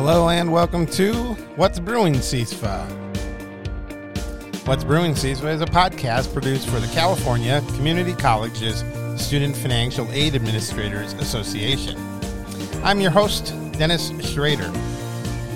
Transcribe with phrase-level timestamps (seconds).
[0.00, 1.12] Hello and welcome to
[1.56, 2.88] What's Brewing CISFA.
[4.64, 8.84] What's Brewing CISFA is a podcast produced for the California Community Colleges
[9.20, 11.98] Student Financial Aid Administrators Association.
[12.84, 14.70] I'm your host, Dennis Schrader.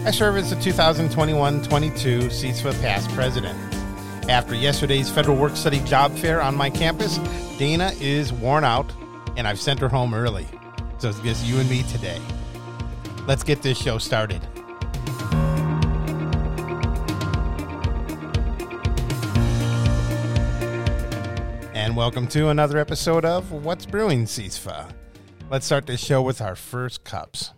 [0.05, 3.57] I serve as the 2021 22 CISFA past president.
[4.29, 7.19] After yesterday's Federal Work Study job fair on my campus,
[7.59, 8.93] Dana is worn out
[9.37, 10.49] and I've sent her home early.
[10.99, 12.21] So it's just you and me today.
[13.25, 14.43] Let's get this show started.
[21.73, 24.91] And welcome to another episode of What's Brewing CISFA.
[25.51, 27.53] Let's start this show with our first cups.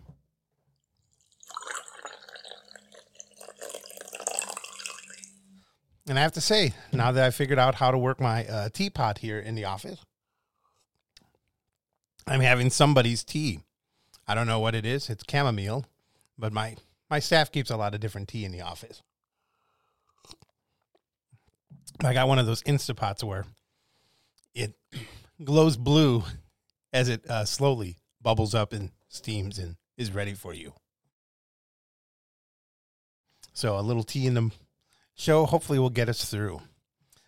[6.07, 8.69] And I have to say, now that I figured out how to work my uh,
[8.69, 9.99] teapot here in the office,
[12.27, 13.61] I'm having somebody's tea.
[14.27, 15.09] I don't know what it is.
[15.09, 15.85] It's chamomile,
[16.37, 16.75] but my
[17.09, 19.03] my staff keeps a lot of different tea in the office.
[22.03, 23.45] I got one of those Instapots where
[24.53, 24.73] it
[25.43, 26.23] glows blue
[26.91, 30.73] as it uh, slowly bubbles up and steams and is ready for you.
[33.53, 34.51] So a little tea in the
[35.15, 36.61] show hopefully will get us through.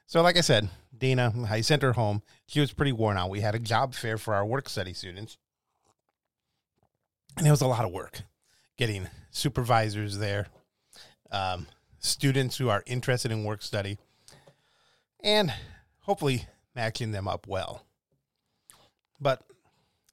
[0.08, 2.22] So like I said, Dana, I sent her home.
[2.48, 3.30] She was pretty worn out.
[3.30, 5.38] We had a job fair for our work study students.
[7.38, 8.22] And it was a lot of work
[8.78, 10.48] getting supervisors there,
[11.32, 11.68] um,
[12.00, 14.00] students who are interested in work study,
[15.24, 15.54] and
[16.00, 17.84] hopefully matching them up well.
[19.20, 19.44] But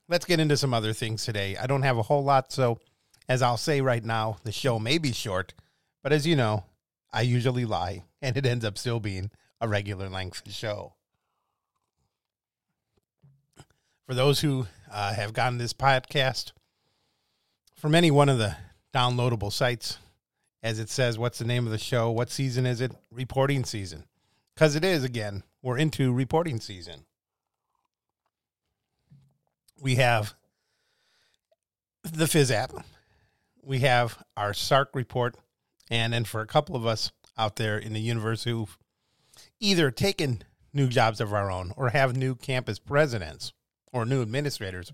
[0.07, 1.57] let's get into some other things today.
[1.57, 2.79] I don't have a whole lot, so
[3.27, 5.55] as I'll say right now, the show may be short,
[6.03, 6.65] but as you know,
[7.11, 9.31] I usually lie, and it ends up still being
[9.63, 10.93] a regular length show.
[14.07, 16.53] For those who uh, have gotten this podcast
[17.85, 18.57] from any one of the
[18.95, 19.99] downloadable sites,
[20.63, 22.11] as it says, what's the name of the show?
[22.11, 22.93] What season is it?
[23.11, 24.05] Reporting season.
[24.55, 27.05] Because it is, again, we're into reporting season.
[29.79, 30.33] We have
[32.03, 32.83] the FISAP,
[33.63, 35.37] we have our SARC report,
[35.91, 38.79] and then for a couple of us out there in the universe who've
[39.61, 43.53] either taken new jobs of our own or have new campus presidents
[43.93, 44.91] or new administrators,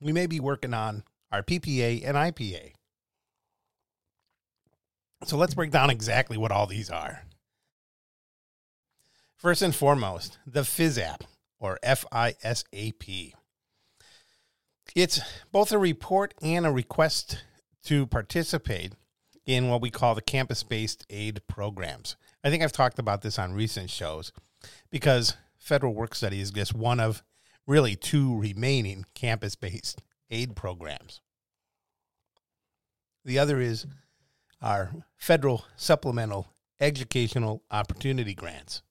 [0.00, 2.72] we may be working on our PPA and IPA.
[5.24, 7.22] So let's break down exactly what all these are.
[9.36, 10.60] First and foremost, the
[11.04, 11.24] app
[11.58, 13.32] or FISAP.
[14.94, 15.20] It's
[15.52, 17.44] both a report and a request
[17.84, 18.92] to participate
[19.44, 22.16] in what we call the campus based aid programs.
[22.42, 24.32] I think I've talked about this on recent shows
[24.90, 27.22] because federal work study is just one of
[27.66, 30.00] really two remaining campus based
[30.30, 31.20] aid programs.
[33.24, 33.86] The other is
[34.62, 36.48] our federal supplemental
[36.80, 38.82] educational opportunity grants.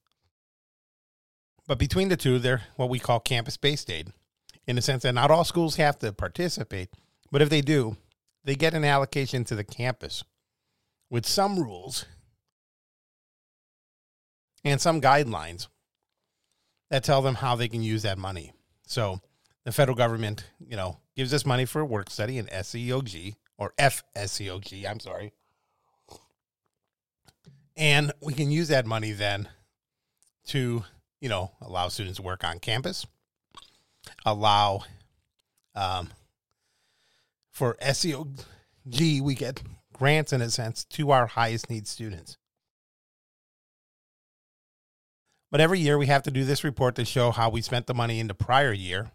[1.67, 4.11] But between the two, they're what we call campus based aid
[4.67, 6.89] in the sense that not all schools have to participate,
[7.31, 7.97] but if they do,
[8.43, 10.23] they get an allocation to the campus
[11.09, 12.05] with some rules
[14.63, 15.67] and some guidelines
[16.89, 18.53] that tell them how they can use that money.
[18.87, 19.19] So
[19.65, 23.73] the federal government, you know, gives us money for a work study and SEOG or
[23.77, 25.33] FSEOG, I'm sorry.
[27.75, 29.49] And we can use that money then
[30.47, 30.85] to,
[31.19, 33.05] you know, allow students to work on campus,
[34.25, 34.83] allow
[35.73, 36.11] um,
[37.51, 39.61] for SEOG, we get
[39.93, 42.37] grants in a sense to our highest need students.
[45.51, 47.93] But every year we have to do this report to show how we spent the
[47.93, 49.11] money in the prior year.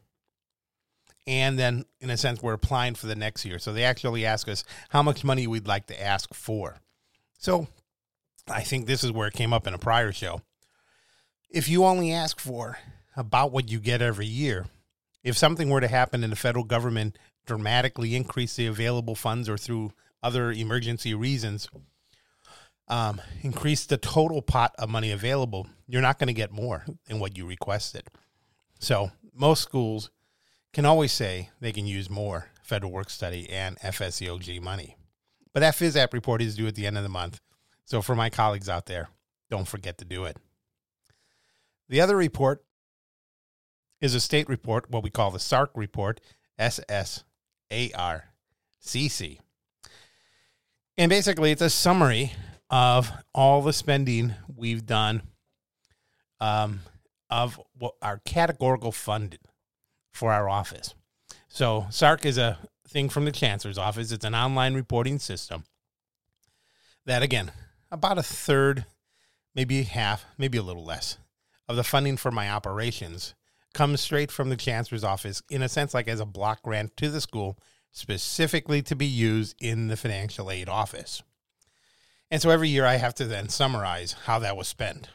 [1.27, 3.59] And then, in a sense, we're applying for the next year.
[3.59, 6.79] So they actually ask us how much money we'd like to ask for.
[7.39, 7.69] So
[8.49, 10.43] I think this is where it came up in a prior show.
[11.51, 12.79] If you only ask for
[13.17, 14.67] about what you get every year,
[15.23, 19.59] if something were to happen and the federal government dramatically increase the available funds or
[19.59, 21.69] through other emergency reasons,
[22.89, 27.21] um, increase the total pot of money available, you're not going to get more than
[27.21, 28.03] what you requested.
[28.79, 30.11] So most schools
[30.73, 34.97] can always say they can use more federal work study and FSEOG money.
[35.53, 37.41] But that app report is due at the end of the month.
[37.85, 39.09] So for my colleagues out there,
[39.51, 40.37] don't forget to do it.
[41.89, 42.65] The other report
[44.01, 46.21] is a state report, what we call the SARC report,
[46.57, 47.25] S S
[47.73, 48.27] A R
[48.79, 49.41] C C.
[50.97, 52.33] And basically, it's a summary
[52.69, 55.23] of all the spending we've done
[56.41, 56.81] um,
[57.29, 59.41] of what our categorical funded
[60.13, 60.95] for our office.
[61.49, 64.13] So SARC is a thing from the chancellor's office.
[64.13, 65.65] It's an online reporting system
[67.07, 67.53] that, again,
[67.91, 68.85] about a third,
[69.55, 71.19] maybe half, maybe a little less
[71.69, 73.35] of the funding for my operations
[73.73, 77.09] comes straight from the chancellor's office in a sense like as a block grant to
[77.09, 77.57] the school
[77.93, 81.23] specifically to be used in the financial aid office.
[82.31, 85.09] And so every year I have to then summarize how that was spent,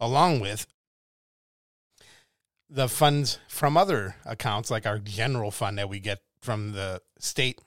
[0.00, 0.66] along with
[2.70, 7.60] the funds from other accounts, like our general fund that we get from the state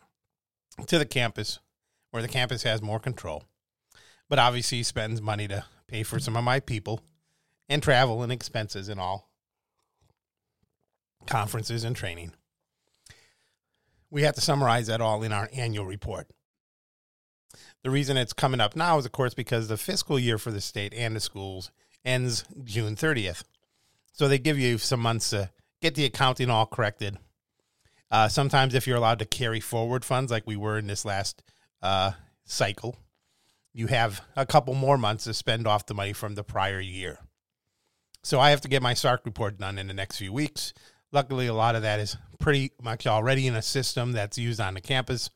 [0.88, 1.60] to the campus,
[2.12, 3.44] where the campus has more control.
[4.30, 7.02] But obviously spends money to pay for some of my people
[7.68, 9.30] and travel and expenses and all
[11.26, 12.34] conferences and training.
[14.10, 16.28] We have to summarize that all in our annual report.
[17.84, 20.62] The reason it's coming up now is, of course, because the fiscal year for the
[20.62, 21.72] state and the schools
[22.06, 23.44] ends June 30th.
[24.12, 25.50] So they give you some months to
[25.82, 27.18] get the accounting all corrected.
[28.10, 31.44] Uh, sometimes, if you're allowed to carry forward funds like we were in this last
[31.82, 32.12] uh,
[32.44, 32.98] cycle,
[33.74, 37.20] you have a couple more months to spend off the money from the prior year.
[38.24, 40.74] So I have to get my SARC report done in the next few weeks.
[41.12, 44.74] Luckily, a lot of that is pretty much already in a system that's used on
[44.74, 45.30] the campus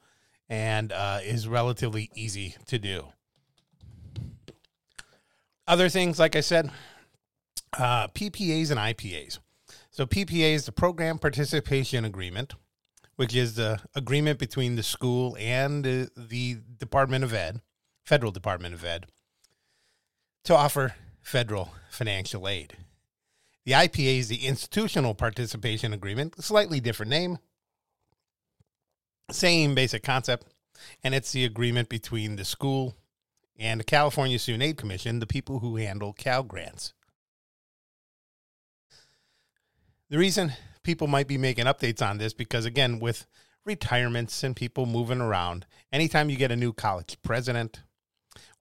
[0.50, 3.08] and uh, is relatively easy to do.
[5.68, 6.70] Other things, like I said,
[7.78, 9.40] uh, PPAs and IPAs.
[9.92, 12.54] So, PPA is the Program Participation Agreement,
[13.16, 17.62] which is the agreement between the school and the Department of Ed,
[18.04, 19.06] Federal Department of Ed,
[20.44, 22.78] to offer federal financial aid.
[23.66, 27.40] The IPA is the Institutional Participation Agreement, slightly different name,
[29.32, 30.48] same basic concept,
[31.04, 32.96] and it's the agreement between the school
[33.58, 36.94] and the California Student Aid Commission, the people who handle Cal grants.
[40.10, 40.54] The reason
[40.84, 43.26] people might be making updates on this because again with
[43.66, 47.82] retirements and people moving around, anytime you get a new college president,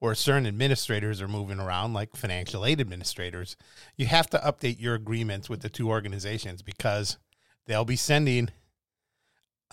[0.00, 3.56] or certain administrators are moving around, like financial aid administrators,
[3.96, 7.19] you have to update your agreements with the two organizations because
[7.67, 8.50] they'll be sending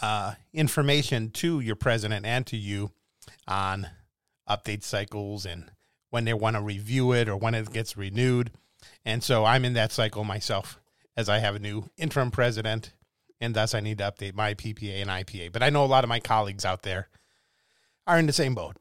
[0.02, 2.92] uh, information to your president and to you
[3.48, 3.88] on
[4.50, 5.70] update cycles and
[6.10, 8.52] when they want to review it or when it gets renewed.
[9.06, 10.81] And so I'm in that cycle myself
[11.16, 12.94] as I have a new interim president,
[13.40, 15.52] and thus I need to update my PPA and IPA.
[15.52, 17.10] But I know a lot of my colleagues out there
[18.08, 18.78] are in the same boat.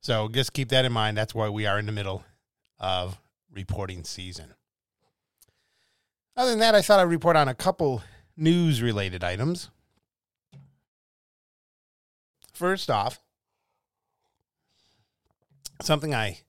[0.00, 1.16] So just keep that in mind.
[1.16, 2.24] That's why we are in the middle
[2.78, 3.18] of
[3.50, 4.54] reporting season.
[6.36, 8.02] Other than that, I thought I'd report on a couple
[8.36, 9.70] news related items.
[12.52, 13.20] First off,
[15.82, 16.40] something I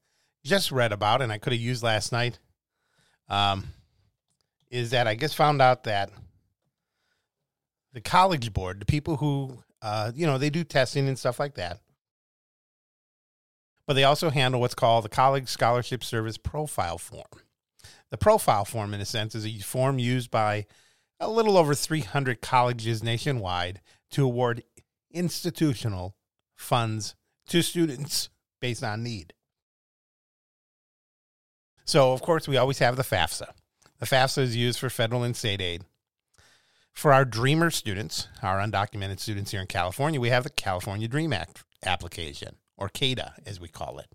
[0.43, 2.39] just read about and I could have used last night
[3.29, 3.65] um,
[4.69, 6.11] is that I just found out that
[7.93, 11.55] the college board, the people who, uh, you know, they do testing and stuff like
[11.55, 11.79] that,
[13.87, 17.23] but they also handle what's called the College Scholarship Service Profile Form.
[18.11, 20.65] The profile form, in a sense, is a form used by
[21.19, 24.63] a little over 300 colleges nationwide to award
[25.11, 26.15] institutional
[26.55, 27.15] funds
[27.47, 28.29] to students
[28.59, 29.33] based on need.
[31.85, 33.47] So, of course, we always have the FAFSA.
[33.99, 35.83] The FAFSA is used for federal and state aid.
[36.91, 41.31] For our Dreamer students, our undocumented students here in California, we have the California Dream
[41.31, 44.07] Act application or CADA, as we call it.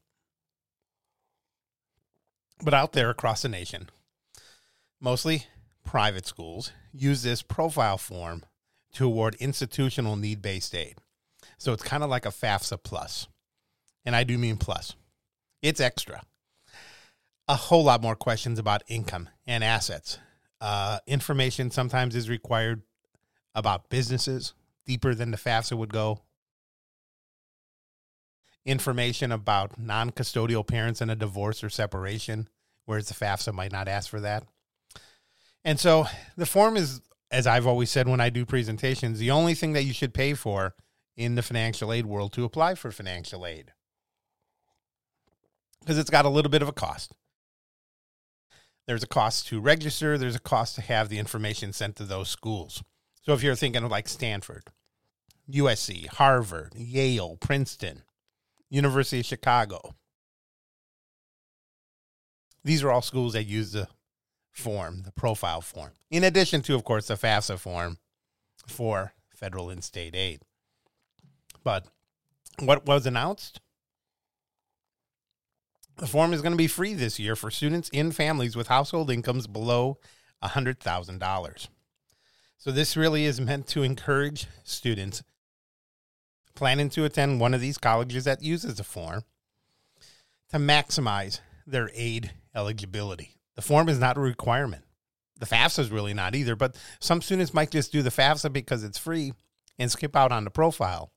[2.62, 3.88] But out there across the nation,
[5.00, 5.46] mostly
[5.84, 8.42] private schools use this profile form
[8.94, 10.96] to award institutional need based aid.
[11.58, 13.28] So it's kind of like a FAFSA plus.
[14.04, 14.94] And I do mean plus.
[15.62, 16.22] It's extra.
[17.50, 20.20] A whole lot more questions about income and assets.
[20.60, 22.82] Uh, information sometimes is required
[23.56, 24.54] about businesses,
[24.86, 26.20] deeper than the FAFSA would go
[28.64, 32.48] information about non custodial parents in a divorce or separation,
[32.84, 34.44] whereas the FAFSA might not ask for that.
[35.64, 37.00] And so the form is,
[37.32, 40.34] as I've always said when I do presentations, the only thing that you should pay
[40.34, 40.76] for
[41.16, 43.72] in the financial aid world to apply for financial aid
[45.80, 47.12] because it's got a little bit of a cost.
[48.86, 52.28] There's a cost to register, there's a cost to have the information sent to those
[52.28, 52.82] schools.
[53.22, 54.64] So if you're thinking of like Stanford,
[55.50, 58.02] USC, Harvard, Yale, Princeton,
[58.68, 59.94] University of Chicago.
[62.62, 63.88] These are all schools that use the
[64.52, 67.98] form, the profile form, in addition to, of course, the FAFSA form
[68.66, 70.42] for federal and state aid.
[71.64, 71.86] But
[72.58, 73.60] what was announced?
[76.00, 79.10] The form is going to be free this year for students in families with household
[79.10, 79.98] incomes below
[80.42, 81.68] $100,000.
[82.56, 85.22] So this really is meant to encourage students
[86.54, 89.24] planning to attend one of these colleges that uses the form
[90.48, 93.36] to maximize their aid eligibility.
[93.54, 94.84] The form is not a requirement.
[95.38, 98.84] The FAFSA is really not either, but some students might just do the FAFSA because
[98.84, 99.34] it's free
[99.78, 101.12] and skip out on the profile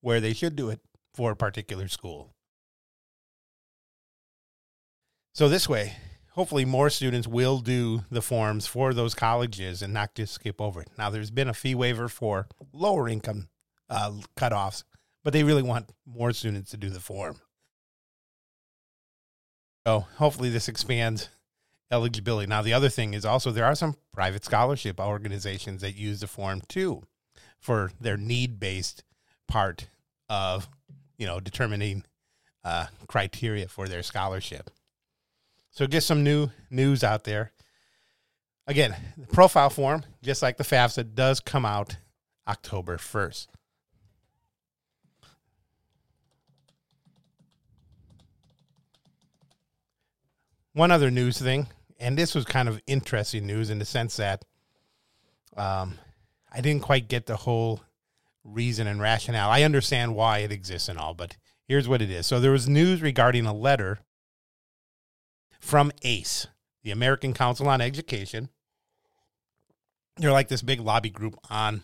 [0.00, 0.80] where they should do it
[1.12, 2.33] for a particular school.
[5.34, 5.96] So this way,
[6.30, 10.82] hopefully more students will do the forms for those colleges and not just skip over
[10.82, 10.90] it.
[10.96, 13.48] Now there's been a fee waiver for lower income
[13.90, 14.84] uh, cutoffs,
[15.24, 17.40] but they really want more students to do the form.
[19.84, 21.30] So hopefully this expands
[21.90, 22.46] eligibility.
[22.46, 26.28] Now the other thing is also there are some private scholarship organizations that use the
[26.28, 27.02] form too
[27.58, 29.02] for their need based
[29.48, 29.88] part
[30.28, 30.68] of
[31.18, 32.04] you know determining
[32.62, 34.70] uh, criteria for their scholarship.
[35.74, 37.50] So get some new news out there.
[38.68, 41.96] Again, the profile form, just like the FAFSA, does come out
[42.46, 43.48] October 1st.
[50.74, 51.66] One other news thing,
[51.98, 54.44] and this was kind of interesting news in the sense that
[55.56, 55.98] um,
[56.52, 57.80] I didn't quite get the whole
[58.44, 59.50] reason and rationale.
[59.50, 62.28] I understand why it exists and all, but here's what it is.
[62.28, 63.98] So there was news regarding a letter
[65.64, 66.46] from ACE,
[66.82, 68.50] the American Council on Education.
[70.18, 71.80] They're like this big lobby group on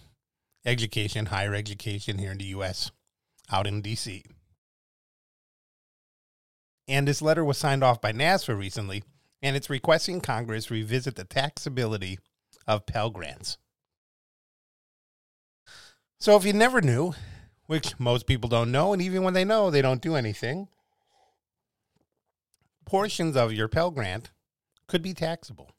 [0.66, 2.90] education, higher education here in the US,
[3.50, 4.22] out in DC.
[6.86, 9.02] And this letter was signed off by NASFAA recently,
[9.40, 12.18] and it's requesting Congress revisit the taxability
[12.66, 13.56] of Pell Grants.
[16.18, 17.14] So if you never knew,
[17.66, 20.68] which most people don't know, and even when they know, they don't do anything,
[22.90, 24.32] portions of your Pell Grant
[24.88, 25.70] could be taxable.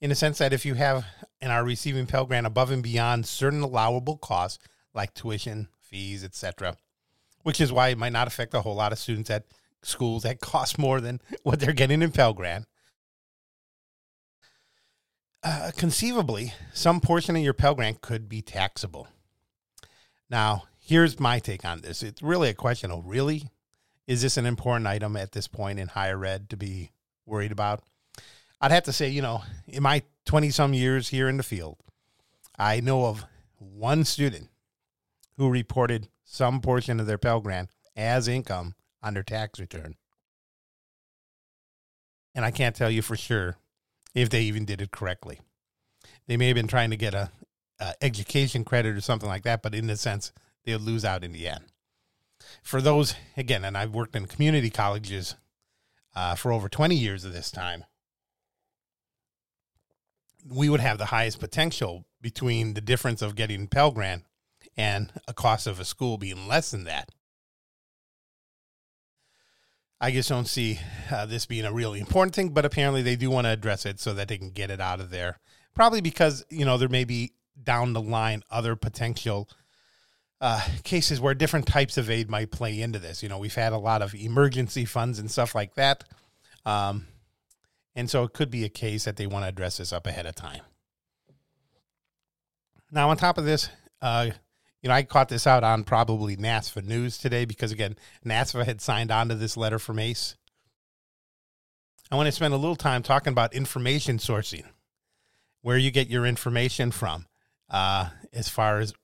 [0.00, 1.06] In the sense that if you have
[1.40, 4.58] and are receiving Pell Grant above and beyond certain allowable costs
[4.92, 6.76] like tuition, fees, etc.,
[7.44, 9.44] which is why it might not affect a whole lot of students at
[9.82, 12.66] schools that cost more than what they're getting in Pell Grant.
[15.44, 19.06] Uh, conceivably, some portion of your Pell Grant could be taxable.
[20.28, 22.02] Now, here's my take on this.
[22.02, 23.52] It's really a question of really,
[24.08, 26.90] is this an important item at this point in higher ed to be
[27.26, 27.84] worried about?
[28.60, 31.76] I'd have to say, you know, in my 20 some years here in the field,
[32.58, 33.24] I know of
[33.58, 34.48] one student
[35.36, 39.94] who reported some portion of their Pell Grant as income on their tax return.
[42.34, 43.56] And I can't tell you for sure
[44.14, 45.40] if they even did it correctly.
[46.26, 47.30] They may have been trying to get a,
[48.02, 50.32] education credit or something like that, but in a sense,
[50.64, 51.64] they'll lose out in the end.
[52.62, 55.34] For those, again, and I've worked in community colleges
[56.14, 57.84] uh, for over 20 years of this time,
[60.48, 64.24] we would have the highest potential between the difference of getting Pell Grant
[64.76, 67.10] and a cost of a school being less than that.
[70.00, 70.78] I just don't see
[71.10, 73.98] uh, this being a really important thing, but apparently they do want to address it
[73.98, 75.40] so that they can get it out of there.
[75.74, 79.48] Probably because, you know, there may be down the line other potential
[80.40, 83.22] uh, cases where different types of aid might play into this.
[83.22, 86.04] You know, we've had a lot of emergency funds and stuff like that.
[86.64, 87.06] Um,
[87.94, 90.26] and so it could be a case that they want to address this up ahead
[90.26, 90.62] of time.
[92.90, 93.68] Now, on top of this,
[94.00, 94.30] uh,
[94.82, 98.80] you know, I caught this out on probably NASFAA News today because, again, NASFAA had
[98.80, 100.36] signed on to this letter from ACE.
[102.10, 104.64] I want to spend a little time talking about information sourcing,
[105.62, 107.26] where you get your information from,
[107.68, 108.94] uh, as far as,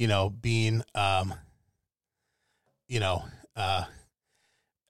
[0.00, 1.34] you know, being, um,
[2.88, 3.22] you know,
[3.54, 3.84] uh,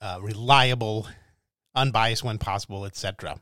[0.00, 1.04] uh, reliable,
[1.74, 3.40] unbiased when possible, etc.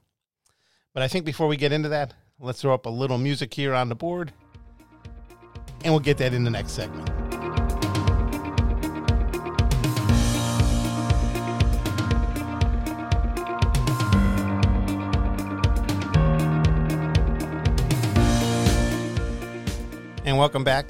[0.94, 3.74] But I think before we get into that, let's throw up a little music here
[3.74, 4.32] on the board
[5.84, 7.06] and we'll get that in the next segment.
[20.24, 20.88] And welcome back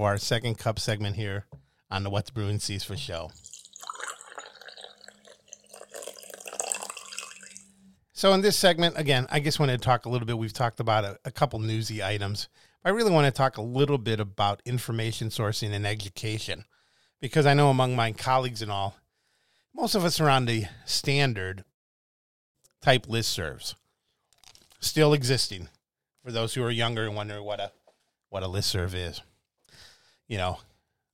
[0.00, 1.44] for our second cup segment here
[1.90, 3.30] on the What's Brewing CISFA show.
[8.14, 10.38] So in this segment, again, I just wanted to talk a little bit.
[10.38, 12.48] We've talked about a, a couple newsy items
[12.82, 16.64] I really want to talk a little bit about information sourcing and education
[17.20, 18.96] because I know among my colleagues and all,
[19.74, 21.64] most of us are on the standard
[22.80, 23.74] type listservs,
[24.80, 25.68] still existing
[26.24, 27.72] for those who are younger and wonder what a
[28.30, 29.20] what a listserv is.
[30.30, 30.58] You know,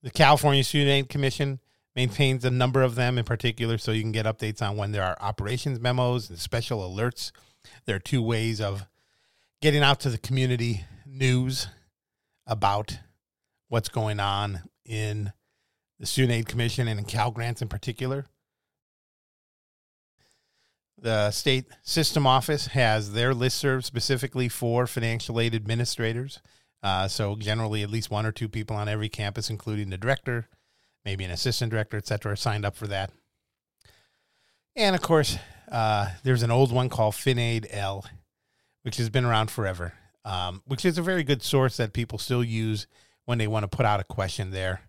[0.03, 1.59] the California Student Aid Commission
[1.95, 5.03] maintains a number of them in particular, so you can get updates on when there
[5.03, 7.31] are operations memos and special alerts.
[7.85, 8.85] There are two ways of
[9.59, 11.67] getting out to the community news
[12.45, 12.99] about
[13.69, 15.33] what's going on in
[15.99, 18.27] the Student Aid Commission and in Cal Grants in particular.
[20.95, 26.39] The state system office has their listserv specifically for financial aid administrators.
[26.83, 30.47] Uh, so generally, at least one or two people on every campus, including the director,
[31.03, 33.11] maybe an assistant director, etc., signed up for that.
[34.75, 35.37] And of course,
[35.71, 38.05] uh, there's an old one called FinAid L,
[38.83, 39.93] which has been around forever,
[40.23, 42.87] um, which is a very good source that people still use
[43.25, 44.81] when they want to put out a question there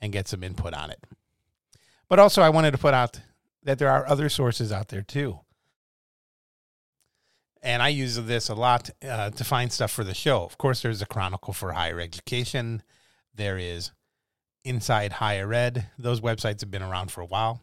[0.00, 1.00] and get some input on it.
[2.08, 3.20] But also, I wanted to put out
[3.64, 5.40] that there are other sources out there too.
[7.62, 10.42] And I use this a lot uh, to find stuff for the show.
[10.44, 12.82] Of course, there's a Chronicle for Higher Education.
[13.34, 13.92] There is
[14.64, 15.86] Inside Higher Ed.
[15.98, 17.62] Those websites have been around for a while.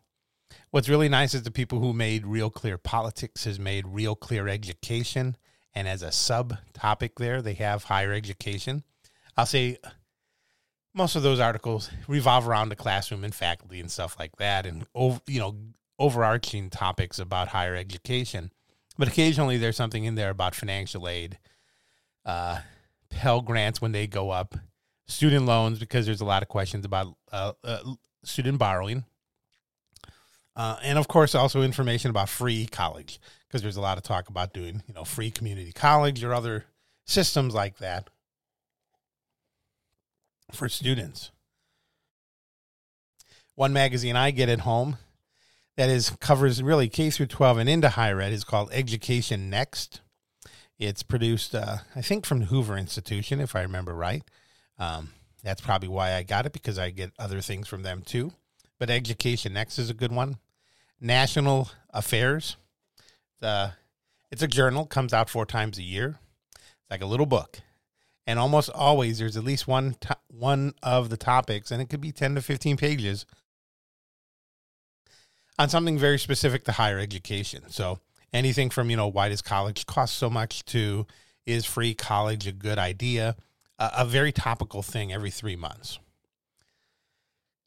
[0.71, 4.47] What's really nice is the people who made Real Clear Politics has made Real Clear
[4.47, 5.35] Education.
[5.73, 8.83] And as a subtopic there, they have higher education.
[9.37, 9.77] I'll say
[10.93, 14.85] most of those articles revolve around the classroom and faculty and stuff like that, and
[15.27, 15.55] you know
[15.97, 18.51] overarching topics about higher education.
[18.99, 21.39] But occasionally there's something in there about financial aid,
[22.25, 22.59] uh,
[23.09, 24.55] Pell grants when they go up,
[25.07, 27.79] student loans because there's a lot of questions about uh, uh,
[28.25, 29.05] student borrowing,
[30.57, 34.27] uh, and of course also information about free college because there's a lot of talk
[34.27, 36.65] about doing you know free community college or other
[37.05, 38.09] systems like that
[40.51, 41.31] for students.
[43.55, 44.97] One magazine I get at home
[45.79, 50.01] that is covers really K through 12 and into higher ed is called Education Next.
[50.77, 54.21] It's produced, uh, I think, from the Hoover Institution, if I remember right.
[54.77, 58.33] Um, that's probably why I got it because I get other things from them too.
[58.77, 60.39] But Education Next is a good one.
[60.99, 62.57] National Affairs.
[63.41, 63.69] Uh,
[64.31, 66.19] it's a journal, comes out four times a year.
[66.55, 67.61] It's like a little book
[68.27, 72.01] and almost always there's at least one to- one of the topics and it could
[72.01, 73.25] be 10 to 15 pages
[75.59, 77.99] on something very specific to higher education so
[78.33, 81.05] anything from you know why does college cost so much to
[81.45, 83.35] is free college a good idea
[83.77, 85.99] uh, a very topical thing every three months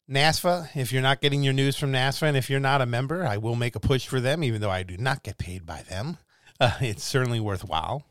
[0.09, 3.25] NASFAA, if you're not getting your news from NASFAA, and if you're not a member,
[3.25, 5.81] I will make a push for them, even though I do not get paid by
[5.83, 6.17] them.
[6.59, 8.05] Uh, it's certainly worthwhile.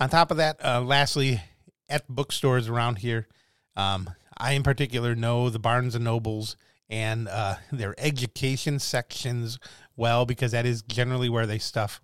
[0.00, 1.40] On top of that, uh, lastly,
[1.88, 3.28] at bookstores around here,
[3.76, 6.56] um, I in particular know the Barnes and Nobles
[6.92, 9.58] and uh, their education sections
[9.96, 12.00] well because that is generally where they stuff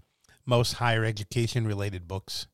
[0.47, 2.47] most higher education related books.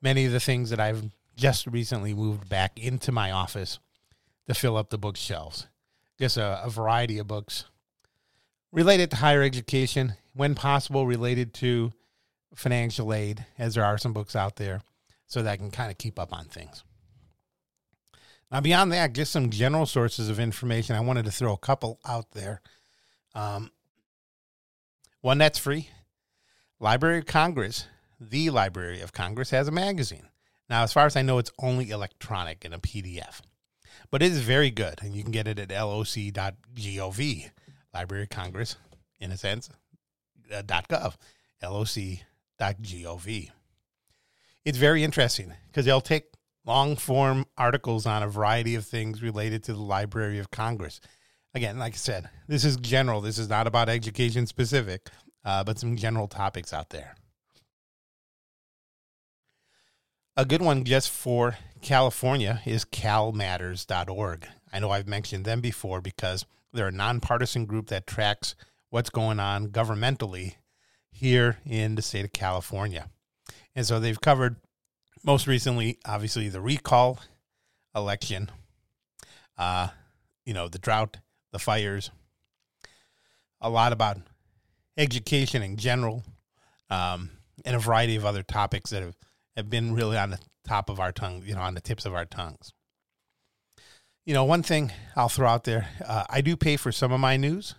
[0.00, 3.80] Many of the things that I've just recently moved back into my office
[4.46, 5.66] to fill up the bookshelves.
[6.20, 7.64] Just a, a variety of books
[8.70, 11.92] related to higher education, when possible, related to
[12.54, 14.82] financial aid, as there are some books out there,
[15.26, 16.84] so that I can kind of keep up on things.
[18.52, 20.94] Now, beyond that, just some general sources of information.
[20.94, 22.60] I wanted to throw a couple out there.
[23.34, 23.70] Um,
[25.22, 25.88] one that's free
[26.78, 27.86] Library of Congress,
[28.20, 30.28] the Library of Congress, has a magazine.
[30.68, 33.40] Now, as far as I know, it's only electronic in a PDF,
[34.10, 37.50] but it is very good, and you can get it at loc.gov,
[37.94, 38.76] Library of Congress,
[39.18, 39.70] in a sense,
[40.52, 41.14] uh, .gov,
[41.62, 43.50] loc.gov.
[44.64, 46.32] It's very interesting because they'll take
[46.64, 51.00] long form articles on a variety of things related to the Library of Congress.
[51.54, 53.20] Again, like I said, this is general.
[53.20, 55.10] This is not about education specific,
[55.44, 57.14] uh, but some general topics out there.
[60.34, 64.46] A good one just for California is calmatters.org.
[64.72, 68.54] I know I've mentioned them before because they're a nonpartisan group that tracks
[68.88, 70.54] what's going on governmentally
[71.10, 73.10] here in the state of California.
[73.74, 74.56] And so they've covered
[75.24, 77.20] most recently, obviously, the recall
[77.94, 78.50] election,
[79.58, 79.88] uh,
[80.44, 81.18] you know, the drought,
[81.52, 82.10] the fires,
[83.60, 84.18] a lot about
[84.96, 86.24] education in general,
[86.90, 87.30] um,
[87.64, 89.16] and a variety of other topics that have,
[89.56, 92.14] have been really on the top of our tongue, you know, on the tips of
[92.14, 92.72] our tongues.
[94.24, 97.20] You know, one thing I'll throw out there, uh, I do pay for some of
[97.20, 97.74] my news.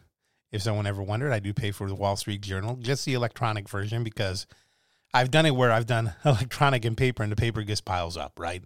[0.51, 3.67] If someone ever wondered, I do pay for the Wall Street Journal, just the electronic
[3.67, 4.45] version, because
[5.13, 8.39] I've done it where I've done electronic and paper, and the paper just piles up,
[8.39, 8.63] right?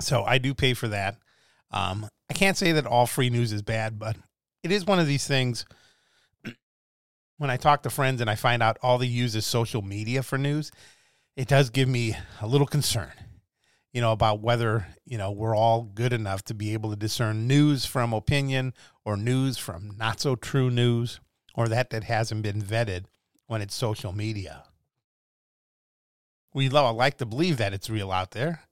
[0.00, 1.16] So I do pay for that.
[1.70, 4.16] Um, I can't say that all free news is bad, but
[4.62, 5.64] it is one of these things.
[7.38, 10.24] When I talk to friends and I find out all they use is social media
[10.24, 10.72] for news,
[11.36, 13.12] it does give me a little concern
[13.92, 17.46] you know, about whether, you know, we're all good enough to be able to discern
[17.46, 21.20] news from opinion or news from not so true news
[21.54, 23.06] or that that hasn't been vetted
[23.46, 24.64] when it's social media.
[26.58, 28.62] We'd all like to believe that it's real out there,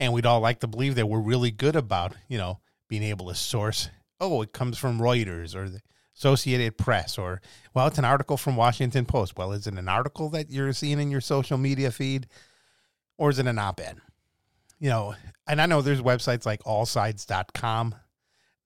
[0.00, 3.28] and we'd all like to believe that we're really good about you know being able
[3.28, 3.90] to source.
[4.18, 5.82] Oh, it comes from Reuters or the
[6.16, 7.42] Associated Press, or
[7.74, 9.36] well, it's an article from Washington Post.
[9.36, 12.26] Well, is it an article that you're seeing in your social media feed,
[13.18, 13.98] or is it an op-ed?
[14.78, 15.14] You know,
[15.46, 17.94] and I know there's websites like allsides.com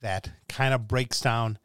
[0.01, 1.59] that kind of breaks down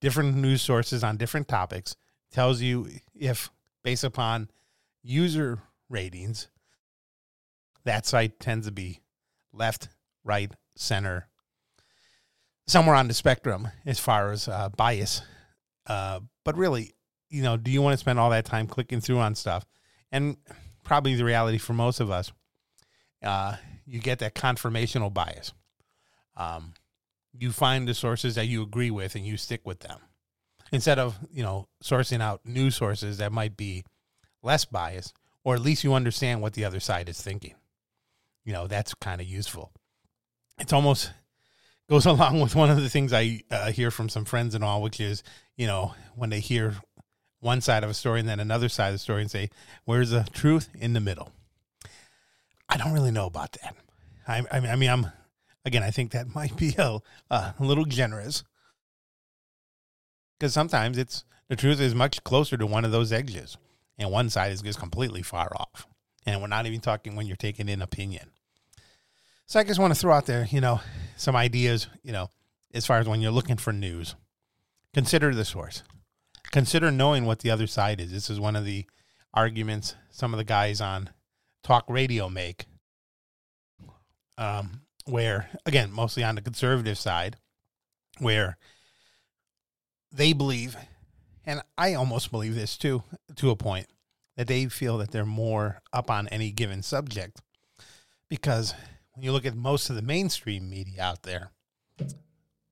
[0.00, 1.94] different news sources on different topics,
[2.32, 3.50] tells you if
[3.82, 4.48] based upon
[5.02, 5.58] user
[5.90, 6.48] ratings,
[7.84, 9.00] that site tends to be
[9.52, 9.88] left,
[10.24, 11.28] right, center,
[12.66, 15.22] somewhere on the spectrum as far as uh, bias.
[15.86, 16.94] Uh, but really,
[17.28, 19.66] you know, do you want to spend all that time clicking through on stuff?
[20.12, 20.36] And
[20.84, 22.32] probably the reality for most of us,
[23.22, 25.52] uh, you get that confirmational bias.
[26.36, 26.74] Um,
[27.32, 29.98] you find the sources that you agree with and you stick with them
[30.72, 33.84] instead of you know sourcing out new sources that might be
[34.42, 37.54] less biased or at least you understand what the other side is thinking.
[38.44, 39.72] You know that's kind of useful.
[40.58, 41.12] It's almost
[41.88, 44.80] goes along with one of the things i uh, hear from some friends and all
[44.80, 45.24] which is
[45.56, 46.76] you know when they hear
[47.40, 49.50] one side of a story and then another side of the story and say
[49.84, 51.32] where's the truth in the middle?
[52.68, 53.74] I don't really know about that.
[54.28, 55.06] I, I mean i'm
[55.64, 57.00] again i think that might be a,
[57.30, 58.44] a little generous.
[60.38, 63.58] Because sometimes it's the truth is much closer to one of those edges,
[64.00, 65.86] and one side is just completely far off.
[66.26, 68.30] And we're not even talking when you're taking in opinion.
[69.46, 70.80] So I just want to throw out there, you know,
[71.16, 72.30] some ideas, you know,
[72.72, 74.14] as far as when you're looking for news.
[74.94, 75.82] Consider the source.
[76.50, 78.10] Consider knowing what the other side is.
[78.10, 78.86] This is one of the
[79.32, 81.10] arguments some of the guys on
[81.62, 82.66] talk radio make.
[84.38, 87.36] Um, where again, mostly on the conservative side,
[88.18, 88.56] where
[90.12, 90.76] they believe,
[91.44, 93.02] and I almost believe this too,
[93.36, 93.86] to a point,
[94.36, 97.40] that they feel that they're more up on any given subject.
[98.28, 98.74] Because
[99.12, 101.50] when you look at most of the mainstream media out there,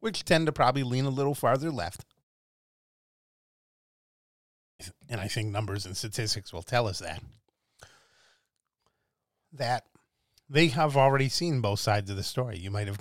[0.00, 2.04] which tend to probably lean a little farther left,
[5.08, 7.22] and I think numbers and statistics will tell us that,
[9.52, 9.86] that
[10.48, 12.58] they have already seen both sides of the story.
[12.58, 13.00] You might have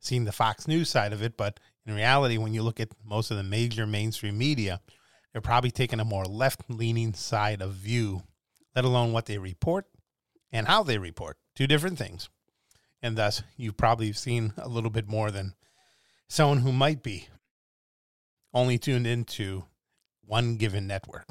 [0.00, 1.58] seen the Fox News side of it, but
[1.88, 4.80] in reality, when you look at most of the major mainstream media,
[5.32, 8.22] they're probably taking a more left leaning side of view,
[8.76, 9.86] let alone what they report
[10.52, 11.38] and how they report.
[11.56, 12.28] Two different things.
[13.02, 15.54] And thus, you've probably seen a little bit more than
[16.28, 17.28] someone who might be
[18.52, 19.64] only tuned into
[20.26, 21.26] one given network,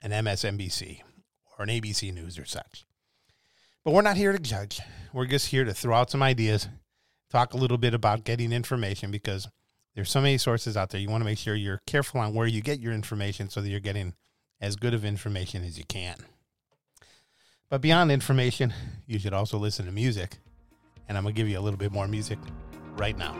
[0.00, 1.00] an MSNBC
[1.58, 2.86] or an ABC News or such.
[3.84, 4.80] But we're not here to judge.
[5.12, 6.68] We're just here to throw out some ideas
[7.32, 9.48] talk a little bit about getting information because
[9.94, 11.00] there's so many sources out there.
[11.00, 13.68] You want to make sure you're careful on where you get your information so that
[13.68, 14.14] you're getting
[14.60, 16.16] as good of information as you can.
[17.68, 18.72] But beyond information,
[19.06, 20.38] you should also listen to music.
[21.08, 22.38] And I'm going to give you a little bit more music
[22.96, 23.34] right now.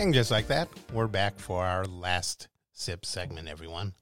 [0.00, 3.92] And just like that, we're back for our last sip segment, everyone.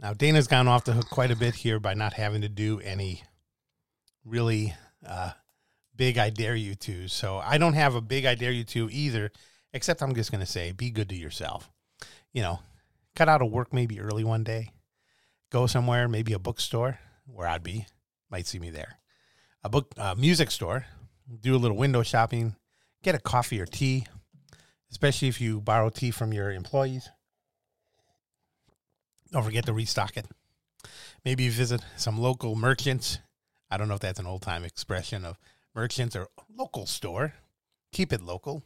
[0.00, 2.80] Now, Dana's gone off the hook quite a bit here by not having to do
[2.80, 3.22] any
[4.24, 4.74] really
[5.06, 5.30] uh,
[5.94, 7.06] big I dare you to.
[7.06, 9.30] So I don't have a big I dare you to either,
[9.72, 11.70] except I'm just going to say be good to yourself.
[12.32, 12.58] You know,
[13.14, 14.70] cut out of work maybe early one day,
[15.50, 17.86] go somewhere, maybe a bookstore where I'd be,
[18.28, 18.97] might see me there
[19.68, 20.86] a book a music store,
[21.42, 22.56] do a little window shopping,
[23.02, 24.06] get a coffee or tea,
[24.90, 27.10] especially if you borrow tea from your employees.
[29.30, 30.24] Don't forget to restock it.
[31.22, 33.18] Maybe visit some local merchants.
[33.70, 35.36] I don't know if that's an old time expression of
[35.74, 37.34] merchants or local store.
[37.92, 38.62] Keep it local.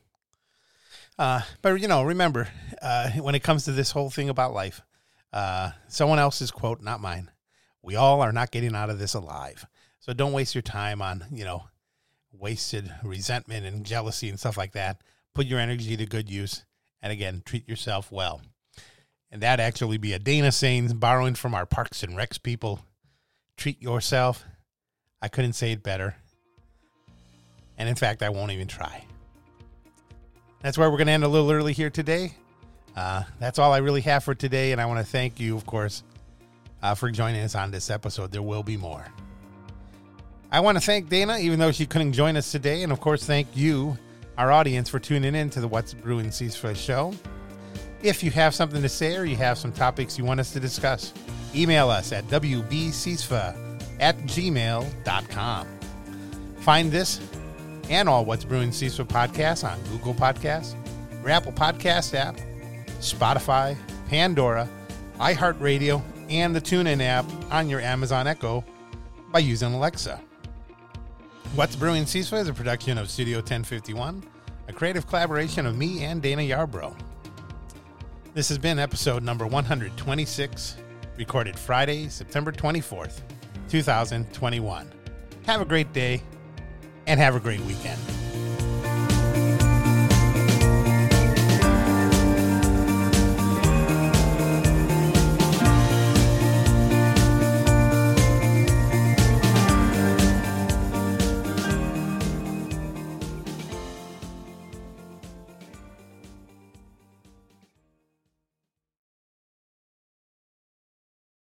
[1.18, 2.48] Uh, but you know, remember
[2.80, 4.82] uh, when it comes to this whole thing about life,
[5.32, 7.28] uh, someone else's quote, not mine.
[7.82, 9.66] We all are not getting out of this alive.
[10.02, 11.62] So don't waste your time on, you know,
[12.32, 15.00] wasted resentment and jealousy and stuff like that.
[15.32, 16.64] Put your energy to good use.
[17.00, 18.42] And again, treat yourself well.
[19.30, 22.80] And that actually be a Dana saying, borrowing from our Parks and Recs people.
[23.56, 24.44] Treat yourself.
[25.22, 26.16] I couldn't say it better.
[27.78, 29.06] And in fact, I won't even try.
[30.62, 32.34] That's where we're going to end a little early here today.
[32.96, 34.72] Uh, that's all I really have for today.
[34.72, 36.02] And I want to thank you, of course,
[36.82, 38.32] uh, for joining us on this episode.
[38.32, 39.06] There will be more.
[40.52, 42.84] I want to thank Dana, even though she couldn't join us today.
[42.84, 43.98] And of course, thank you,
[44.38, 47.12] our audience, for tuning in to the What's Brewing Seas show.
[48.02, 50.60] If you have something to say or you have some topics you want us to
[50.60, 51.12] discuss,
[51.54, 53.56] Email us at wbcsfa
[54.00, 55.66] at gmail.com.
[56.58, 57.20] Find this
[57.90, 60.74] and all What's Brewing CISFA podcasts on Google Podcasts,
[61.20, 62.36] your Apple Podcast app,
[63.00, 63.76] Spotify,
[64.08, 64.68] Pandora,
[65.18, 68.64] iHeartRadio, and the TuneIn app on your Amazon Echo
[69.30, 70.20] by using Alexa.
[71.54, 74.24] What's Brewing CISFA is a production of Studio 1051,
[74.68, 76.96] a creative collaboration of me and Dana Yarbrough.
[78.32, 80.76] This has been episode number 126,
[81.18, 83.20] recorded Friday, September 24th,
[83.68, 84.90] 2021.
[85.44, 86.22] Have a great day
[87.06, 88.00] and have a great weekend.